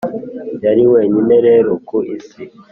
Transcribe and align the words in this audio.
yari 0.65 0.83
wenyine 0.93 1.35
rero 1.47 1.71
ku 1.87 1.97
isi 2.15 2.43